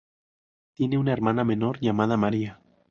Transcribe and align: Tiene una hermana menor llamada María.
Tiene 0.73 0.97
una 0.97 1.13
hermana 1.13 1.43
menor 1.43 1.79
llamada 1.79 2.17
María. 2.17 2.59